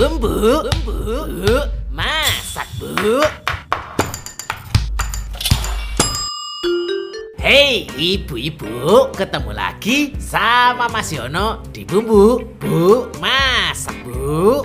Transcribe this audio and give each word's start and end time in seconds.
Bumbu, 0.00 0.64
bumbu, 0.64 1.28
bu, 1.28 1.56
masak 1.92 2.64
bu. 2.80 3.20
Hei 7.36 7.84
ibu-ibu, 8.00 9.12
ketemu 9.12 9.52
lagi 9.52 10.16
sama 10.16 10.88
Mas 10.88 11.12
Yono 11.12 11.60
di 11.68 11.84
Bumbu, 11.84 12.40
bu, 12.56 13.12
masak 13.20 13.92
bu. 14.08 14.64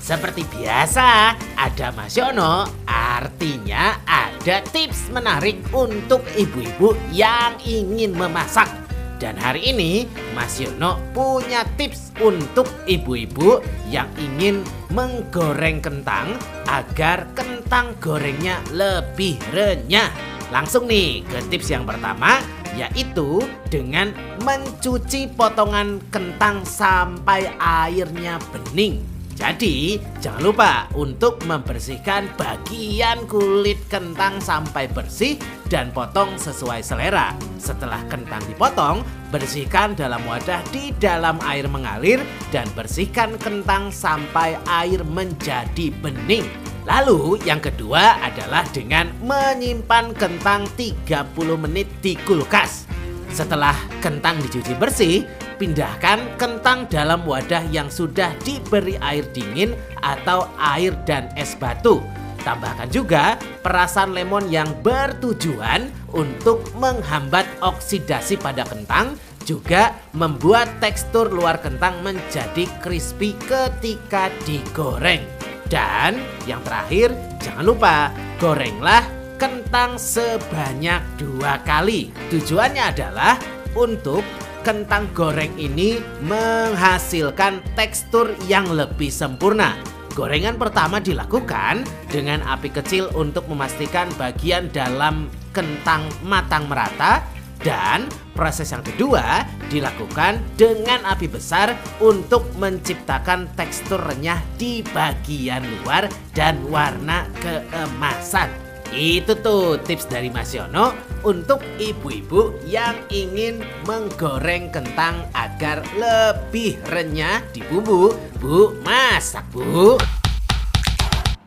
Seperti 0.00 0.48
biasa, 0.48 1.36
ada 1.52 1.92
Mas 1.92 2.16
Yono, 2.16 2.64
artinya 2.88 4.00
ada 4.08 4.64
tips 4.72 5.12
menarik 5.12 5.60
untuk 5.76 6.24
ibu-ibu 6.40 6.96
yang 7.12 7.60
ingin 7.68 8.16
memasak. 8.16 8.81
Dan 9.22 9.38
hari 9.38 9.70
ini 9.70 10.02
Mas 10.34 10.58
Yono 10.58 10.98
punya 11.14 11.62
tips 11.78 12.10
untuk 12.18 12.66
ibu-ibu 12.90 13.62
yang 13.86 14.10
ingin 14.18 14.66
menggoreng 14.90 15.78
kentang 15.78 16.34
agar 16.66 17.30
kentang 17.30 17.94
gorengnya 18.02 18.58
lebih 18.74 19.38
renyah. 19.54 20.10
Langsung 20.50 20.90
nih 20.90 21.22
ke 21.22 21.38
tips 21.54 21.70
yang 21.70 21.86
pertama 21.86 22.42
yaitu 22.74 23.46
dengan 23.70 24.10
mencuci 24.42 25.30
potongan 25.38 26.02
kentang 26.10 26.66
sampai 26.66 27.46
airnya 27.62 28.42
bening. 28.50 29.21
Jadi, 29.32 29.96
jangan 30.20 30.42
lupa 30.44 30.72
untuk 30.92 31.40
membersihkan 31.48 32.28
bagian 32.36 33.24
kulit 33.26 33.80
kentang 33.88 34.38
sampai 34.44 34.86
bersih 34.92 35.40
dan 35.72 35.88
potong 35.90 36.36
sesuai 36.36 36.84
selera. 36.84 37.32
Setelah 37.56 38.04
kentang 38.12 38.44
dipotong, 38.44 39.00
bersihkan 39.32 39.96
dalam 39.96 40.20
wadah 40.28 40.60
di 40.68 40.92
dalam 41.00 41.40
air 41.48 41.64
mengalir 41.64 42.20
dan 42.52 42.68
bersihkan 42.76 43.40
kentang 43.40 43.88
sampai 43.88 44.60
air 44.68 45.00
menjadi 45.00 45.88
bening. 46.04 46.44
Lalu 46.84 47.40
yang 47.46 47.62
kedua 47.62 48.20
adalah 48.20 48.66
dengan 48.74 49.08
menyimpan 49.24 50.12
kentang 50.12 50.68
30 50.76 51.32
menit 51.56 51.88
di 52.04 52.18
kulkas. 52.20 52.91
Setelah 53.32 53.74
kentang 54.04 54.36
dicuci 54.44 54.76
bersih, 54.76 55.24
pindahkan 55.56 56.36
kentang 56.36 56.84
dalam 56.92 57.24
wadah 57.24 57.64
yang 57.72 57.88
sudah 57.88 58.28
diberi 58.44 59.00
air 59.00 59.24
dingin 59.32 59.72
atau 60.04 60.52
air 60.60 60.92
dan 61.08 61.32
es 61.32 61.56
batu. 61.56 62.04
Tambahkan 62.44 62.92
juga 62.92 63.40
perasan 63.64 64.12
lemon 64.12 64.52
yang 64.52 64.68
bertujuan 64.84 65.88
untuk 66.12 66.60
menghambat 66.76 67.48
oksidasi 67.64 68.36
pada 68.36 68.68
kentang, 68.68 69.16
juga 69.48 69.96
membuat 70.12 70.68
tekstur 70.82 71.32
luar 71.32 71.56
kentang 71.62 72.04
menjadi 72.04 72.68
crispy 72.84 73.32
ketika 73.48 74.28
digoreng. 74.44 75.24
Dan 75.72 76.20
yang 76.44 76.60
terakhir, 76.66 77.14
jangan 77.40 77.64
lupa 77.64 78.12
gorenglah 78.36 79.21
kentang 79.42 79.98
sebanyak 79.98 81.02
dua 81.18 81.58
kali. 81.66 82.14
Tujuannya 82.30 82.94
adalah 82.94 83.34
untuk 83.74 84.22
kentang 84.62 85.10
goreng 85.10 85.50
ini 85.58 85.98
menghasilkan 86.22 87.58
tekstur 87.74 88.38
yang 88.46 88.70
lebih 88.70 89.10
sempurna. 89.10 89.74
Gorengan 90.14 90.62
pertama 90.62 91.02
dilakukan 91.02 91.82
dengan 92.06 92.38
api 92.46 92.70
kecil 92.70 93.10
untuk 93.18 93.50
memastikan 93.50 94.06
bagian 94.14 94.70
dalam 94.70 95.26
kentang 95.50 96.06
matang 96.22 96.70
merata 96.70 97.26
dan 97.66 98.06
proses 98.38 98.70
yang 98.70 98.86
kedua 98.86 99.42
dilakukan 99.74 100.38
dengan 100.54 101.02
api 101.02 101.26
besar 101.26 101.74
untuk 101.98 102.46
menciptakan 102.62 103.50
tekstur 103.58 103.98
renyah 103.98 104.38
di 104.54 104.86
bagian 104.94 105.66
luar 105.82 106.06
dan 106.30 106.62
warna 106.70 107.26
keemasan. 107.42 108.61
Itu 108.92 109.32
tuh 109.40 109.80
tips 109.80 110.04
dari 110.04 110.28
Mas 110.28 110.52
Yono 110.52 110.92
untuk 111.24 111.64
ibu-ibu 111.80 112.60
yang 112.68 112.92
ingin 113.08 113.64
menggoreng 113.88 114.68
kentang 114.68 115.24
agar 115.32 115.80
lebih 115.96 116.76
renyah 116.92 117.40
di 117.56 117.64
bumbu. 117.72 118.12
Bu, 118.36 118.76
masak 118.84 119.48
bu. 119.48 119.96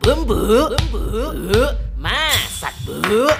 Bumbu, 0.02 0.74
bumbu, 0.90 1.70
masak 1.94 2.74
bu. 2.82 3.30